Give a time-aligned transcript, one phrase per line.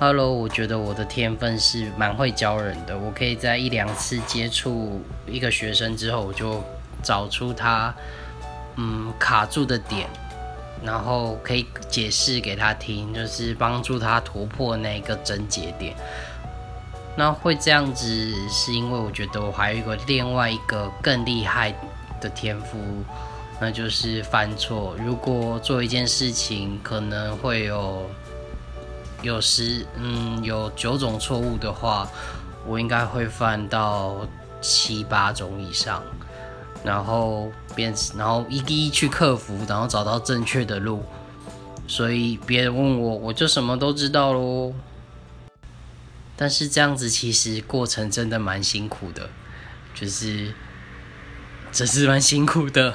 [0.00, 2.96] Hello，我觉得我的天分是蛮会教人的。
[2.96, 6.62] 我可以在一两次接触一个学生之后，我就
[7.02, 7.92] 找出他
[8.76, 10.08] 嗯卡住的点，
[10.84, 15.96] 然后可以解释给他听，就是帮助他突破那个症结点。
[17.16, 18.06] 那会这样子，
[18.48, 21.74] 是因为我觉得我还有一个另外一个更厉害
[22.20, 22.78] 的天赋，
[23.60, 24.94] 那就是犯错。
[25.04, 28.08] 如果做一件事情可能会有。
[29.22, 32.08] 有时，嗯，有九种错误的话，
[32.66, 34.26] 我应该会犯到
[34.60, 36.02] 七八种以上，
[36.84, 41.02] 然后变，然后一一一去克服，然后找到正确的路。
[41.86, 44.74] 所以别人问我，我就什么都知道喽。
[46.36, 49.28] 但是这样子其实过程真的蛮辛苦的，
[49.94, 50.52] 就是，
[51.72, 52.94] 真是蛮辛苦的。